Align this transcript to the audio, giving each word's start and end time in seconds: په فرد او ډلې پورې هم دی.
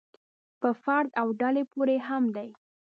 په 0.61 0.69
فرد 0.83 1.09
او 1.21 1.27
ډلې 1.41 1.63
پورې 1.71 1.97
هم 2.07 2.23
دی. 2.35 2.49